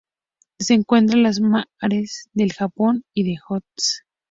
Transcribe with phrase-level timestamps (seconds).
[0.57, 4.03] Se encuentra en los mares del Japón y de Ojotsk.